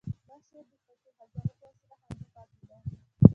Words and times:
دا 0.27 0.35
شعر 0.47 0.65
د 0.71 0.73
پټې 0.85 1.09
خزانې 1.17 1.51
په 1.59 1.65
وسیله 1.73 1.95
خوندي 2.01 2.25
پاتې 2.33 2.57
دی. 2.69 2.77